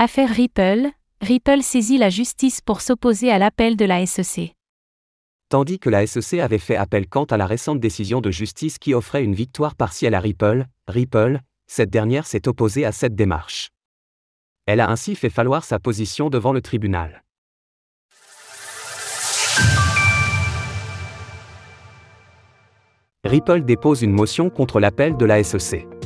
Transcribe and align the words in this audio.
Affaire 0.00 0.30
Ripple, 0.30 0.90
Ripple 1.20 1.60
saisit 1.60 1.98
la 1.98 2.08
justice 2.08 2.60
pour 2.60 2.82
s'opposer 2.82 3.32
à 3.32 3.38
l'appel 3.40 3.76
de 3.76 3.84
la 3.84 4.06
SEC. 4.06 4.54
Tandis 5.48 5.80
que 5.80 5.90
la 5.90 6.06
SEC 6.06 6.38
avait 6.38 6.58
fait 6.58 6.76
appel 6.76 7.08
quant 7.08 7.24
à 7.24 7.36
la 7.36 7.46
récente 7.46 7.80
décision 7.80 8.20
de 8.20 8.30
justice 8.30 8.78
qui 8.78 8.94
offrait 8.94 9.24
une 9.24 9.34
victoire 9.34 9.74
partielle 9.74 10.14
à 10.14 10.20
Ripple, 10.20 10.66
Ripple, 10.86 11.40
cette 11.66 11.90
dernière 11.90 12.28
s'est 12.28 12.46
opposée 12.46 12.84
à 12.84 12.92
cette 12.92 13.16
démarche. 13.16 13.70
Elle 14.66 14.78
a 14.78 14.88
ainsi 14.88 15.16
fait 15.16 15.30
falloir 15.30 15.64
sa 15.64 15.80
position 15.80 16.30
devant 16.30 16.52
le 16.52 16.62
tribunal. 16.62 17.24
Ripple 23.24 23.64
dépose 23.64 24.02
une 24.02 24.12
motion 24.12 24.48
contre 24.48 24.78
l'appel 24.78 25.16
de 25.16 25.24
la 25.24 25.42
SEC. 25.42 25.97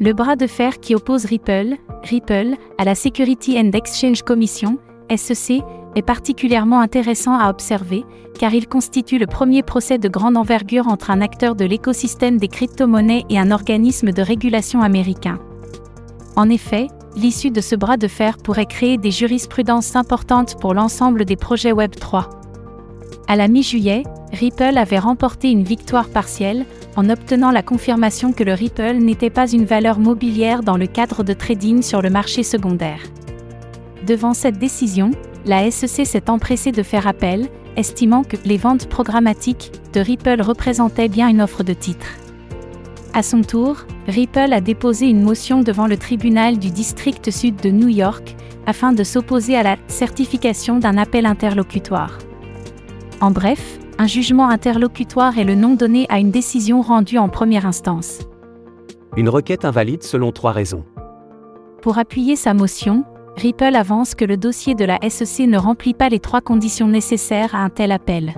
Le 0.00 0.12
bras 0.12 0.36
de 0.36 0.46
fer 0.46 0.78
qui 0.78 0.94
oppose 0.94 1.24
Ripple, 1.24 1.74
Ripple, 2.04 2.54
à 2.78 2.84
la 2.84 2.94
Security 2.94 3.58
and 3.58 3.72
Exchange 3.72 4.22
Commission, 4.22 4.78
SEC, 5.14 5.60
est 5.96 6.02
particulièrement 6.02 6.78
intéressant 6.78 7.36
à 7.36 7.50
observer, 7.50 8.04
car 8.38 8.54
il 8.54 8.68
constitue 8.68 9.18
le 9.18 9.26
premier 9.26 9.64
procès 9.64 9.98
de 9.98 10.08
grande 10.08 10.36
envergure 10.36 10.86
entre 10.86 11.10
un 11.10 11.20
acteur 11.20 11.56
de 11.56 11.64
l'écosystème 11.64 12.38
des 12.38 12.46
crypto-monnaies 12.46 13.24
et 13.28 13.40
un 13.40 13.50
organisme 13.50 14.12
de 14.12 14.22
régulation 14.22 14.82
américain. 14.82 15.40
En 16.36 16.48
effet, 16.48 16.86
l'issue 17.16 17.50
de 17.50 17.60
ce 17.60 17.74
bras 17.74 17.96
de 17.96 18.06
fer 18.06 18.36
pourrait 18.38 18.66
créer 18.66 18.98
des 18.98 19.10
jurisprudences 19.10 19.96
importantes 19.96 20.60
pour 20.60 20.74
l'ensemble 20.74 21.24
des 21.24 21.34
projets 21.34 21.72
Web3. 21.72 22.28
À 23.26 23.34
la 23.34 23.48
mi-juillet, 23.48 24.04
Ripple 24.32 24.78
avait 24.78 25.00
remporté 25.00 25.50
une 25.50 25.64
victoire 25.64 26.08
partielle, 26.08 26.66
en 26.98 27.10
obtenant 27.10 27.52
la 27.52 27.62
confirmation 27.62 28.32
que 28.32 28.42
le 28.42 28.54
Ripple 28.54 28.96
n'était 28.96 29.30
pas 29.30 29.48
une 29.48 29.64
valeur 29.64 30.00
mobilière 30.00 30.64
dans 30.64 30.76
le 30.76 30.88
cadre 30.88 31.22
de 31.22 31.32
trading 31.32 31.80
sur 31.80 32.02
le 32.02 32.10
marché 32.10 32.42
secondaire. 32.42 32.98
Devant 34.04 34.34
cette 34.34 34.58
décision, 34.58 35.12
la 35.46 35.70
SEC 35.70 36.04
s'est 36.04 36.28
empressée 36.28 36.72
de 36.72 36.82
faire 36.82 37.06
appel, 37.06 37.46
estimant 37.76 38.24
que 38.24 38.36
les 38.44 38.56
ventes 38.56 38.88
programmatiques 38.88 39.70
de 39.92 40.00
Ripple 40.00 40.42
représentaient 40.42 41.08
bien 41.08 41.28
une 41.28 41.40
offre 41.40 41.62
de 41.62 41.72
titres. 41.72 42.16
À 43.14 43.22
son 43.22 43.42
tour, 43.42 43.76
Ripple 44.08 44.52
a 44.52 44.60
déposé 44.60 45.06
une 45.06 45.22
motion 45.22 45.60
devant 45.60 45.86
le 45.86 45.98
tribunal 45.98 46.58
du 46.58 46.72
district 46.72 47.30
sud 47.30 47.54
de 47.62 47.70
New 47.70 47.88
York 47.88 48.34
afin 48.66 48.92
de 48.92 49.04
s'opposer 49.04 49.56
à 49.56 49.62
la 49.62 49.76
certification 49.86 50.80
d'un 50.80 50.98
appel 50.98 51.26
interlocutoire. 51.26 52.18
En 53.20 53.30
bref, 53.30 53.78
un 53.98 54.06
jugement 54.06 54.48
interlocutoire 54.48 55.38
est 55.38 55.44
le 55.44 55.54
nom 55.54 55.74
donné 55.74 56.06
à 56.08 56.18
une 56.18 56.30
décision 56.30 56.80
rendue 56.80 57.18
en 57.18 57.28
première 57.28 57.66
instance. 57.66 58.20
Une 59.16 59.28
requête 59.28 59.64
invalide 59.64 60.02
selon 60.02 60.30
trois 60.30 60.52
raisons. 60.52 60.84
Pour 61.82 61.98
appuyer 61.98 62.36
sa 62.36 62.54
motion, 62.54 63.04
Ripple 63.36 63.74
avance 63.74 64.14
que 64.14 64.24
le 64.24 64.36
dossier 64.36 64.74
de 64.74 64.84
la 64.84 64.98
SEC 65.08 65.46
ne 65.48 65.58
remplit 65.58 65.94
pas 65.94 66.08
les 66.08 66.20
trois 66.20 66.40
conditions 66.40 66.88
nécessaires 66.88 67.54
à 67.54 67.58
un 67.58 67.70
tel 67.70 67.92
appel. 67.92 68.34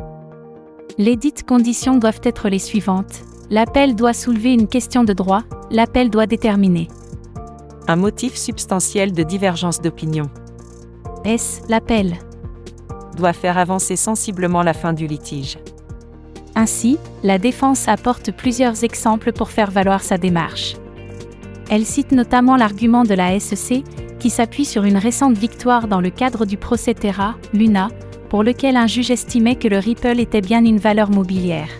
Les 0.98 1.16
dites 1.16 1.46
conditions 1.46 1.96
doivent 1.98 2.20
être 2.24 2.48
les 2.48 2.58
suivantes. 2.58 3.22
L'appel 3.50 3.94
doit 3.94 4.12
soulever 4.12 4.52
une 4.52 4.68
question 4.68 5.04
de 5.04 5.12
droit, 5.12 5.42
l'appel 5.70 6.10
doit 6.10 6.26
déterminer 6.26 6.88
un 7.90 7.96
motif 7.96 8.36
substantiel 8.36 9.10
de 9.12 9.24
divergence 9.24 9.80
d'opinion. 9.80 10.30
S. 11.24 11.62
L'appel 11.68 12.14
doit 13.16 13.32
faire 13.32 13.58
avancer 13.58 13.96
sensiblement 13.96 14.62
la 14.62 14.72
fin 14.72 14.92
du 14.92 15.06
litige. 15.06 15.58
Ainsi, 16.54 16.98
la 17.22 17.38
défense 17.38 17.88
apporte 17.88 18.32
plusieurs 18.32 18.84
exemples 18.84 19.32
pour 19.32 19.50
faire 19.50 19.70
valoir 19.70 20.02
sa 20.02 20.18
démarche. 20.18 20.76
Elle 21.70 21.86
cite 21.86 22.12
notamment 22.12 22.56
l'argument 22.56 23.04
de 23.04 23.14
la 23.14 23.38
SEC, 23.38 23.84
qui 24.18 24.30
s'appuie 24.30 24.64
sur 24.64 24.84
une 24.84 24.96
récente 24.96 25.38
victoire 25.38 25.88
dans 25.88 26.00
le 26.00 26.10
cadre 26.10 26.44
du 26.44 26.56
procès 26.56 26.94
Terra, 26.94 27.36
Luna, 27.54 27.88
pour 28.28 28.42
lequel 28.42 28.76
un 28.76 28.86
juge 28.86 29.10
estimait 29.10 29.56
que 29.56 29.68
le 29.68 29.78
Ripple 29.78 30.20
était 30.20 30.40
bien 30.40 30.64
une 30.64 30.78
valeur 30.78 31.10
mobilière. 31.10 31.70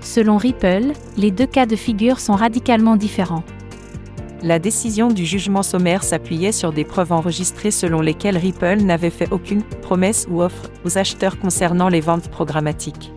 Selon 0.00 0.36
Ripple, 0.36 0.92
les 1.16 1.30
deux 1.30 1.46
cas 1.46 1.66
de 1.66 1.76
figure 1.76 2.20
sont 2.20 2.34
radicalement 2.34 2.96
différents. 2.96 3.44
La 4.42 4.60
décision 4.60 5.08
du 5.08 5.26
jugement 5.26 5.64
sommaire 5.64 6.04
s'appuyait 6.04 6.52
sur 6.52 6.72
des 6.72 6.84
preuves 6.84 7.12
enregistrées 7.12 7.72
selon 7.72 8.00
lesquelles 8.00 8.36
Ripple 8.36 8.82
n'avait 8.82 9.10
fait 9.10 9.32
aucune 9.32 9.62
promesse 9.62 10.28
ou 10.30 10.42
offre 10.42 10.70
aux 10.84 10.96
acheteurs 10.96 11.40
concernant 11.40 11.88
les 11.88 12.00
ventes 12.00 12.28
programmatiques. 12.28 13.12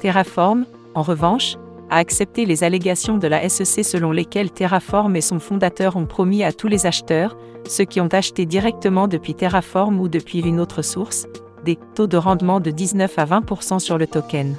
Terraform, 0.00 0.64
en 0.94 1.02
revanche, 1.02 1.56
a 1.90 1.96
accepté 1.96 2.46
les 2.46 2.64
allégations 2.64 3.18
de 3.18 3.28
la 3.28 3.46
SEC 3.46 3.84
selon 3.84 4.10
lesquelles 4.10 4.50
Terraform 4.50 5.14
et 5.16 5.20
son 5.20 5.38
fondateur 5.38 5.96
ont 5.96 6.06
promis 6.06 6.42
à 6.42 6.52
tous 6.52 6.68
les 6.68 6.86
acheteurs, 6.86 7.36
ceux 7.68 7.84
qui 7.84 8.00
ont 8.00 8.08
acheté 8.08 8.46
directement 8.46 9.08
depuis 9.08 9.34
Terraform 9.34 10.00
ou 10.00 10.08
depuis 10.08 10.40
une 10.40 10.60
autre 10.60 10.80
source, 10.80 11.26
des 11.66 11.78
taux 11.94 12.06
de 12.06 12.16
rendement 12.16 12.58
de 12.58 12.70
19 12.70 13.18
à 13.18 13.26
20% 13.26 13.80
sur 13.80 13.98
le 13.98 14.06
token. 14.06 14.56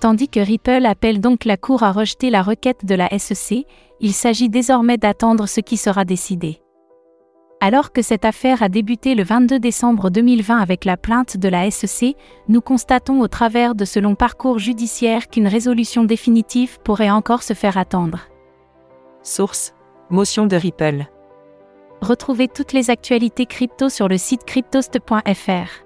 Tandis 0.00 0.28
que 0.28 0.40
Ripple 0.40 0.86
appelle 0.86 1.20
donc 1.20 1.44
la 1.44 1.56
Cour 1.56 1.82
à 1.82 1.90
rejeter 1.90 2.30
la 2.30 2.42
requête 2.42 2.84
de 2.84 2.94
la 2.94 3.08
SEC, 3.18 3.66
il 4.00 4.12
s'agit 4.12 4.48
désormais 4.48 4.96
d'attendre 4.96 5.46
ce 5.46 5.60
qui 5.60 5.76
sera 5.76 6.04
décidé. 6.04 6.60
Alors 7.60 7.92
que 7.92 8.02
cette 8.02 8.24
affaire 8.24 8.62
a 8.62 8.68
débuté 8.68 9.16
le 9.16 9.24
22 9.24 9.58
décembre 9.58 10.10
2020 10.10 10.58
avec 10.58 10.84
la 10.84 10.96
plainte 10.96 11.36
de 11.36 11.48
la 11.48 11.68
SEC, 11.68 12.14
nous 12.46 12.60
constatons 12.60 13.20
au 13.20 13.26
travers 13.26 13.74
de 13.74 13.84
ce 13.84 13.98
long 13.98 14.14
parcours 14.14 14.60
judiciaire 14.60 15.26
qu'une 15.28 15.48
résolution 15.48 16.04
définitive 16.04 16.78
pourrait 16.84 17.10
encore 17.10 17.42
se 17.42 17.54
faire 17.54 17.76
attendre. 17.76 18.28
Source 19.24 19.74
Motion 20.10 20.46
de 20.46 20.54
Ripple. 20.54 21.06
Retrouvez 22.00 22.46
toutes 22.46 22.72
les 22.72 22.90
actualités 22.90 23.46
crypto 23.46 23.88
sur 23.88 24.06
le 24.06 24.16
site 24.16 24.44
cryptost.fr. 24.44 25.84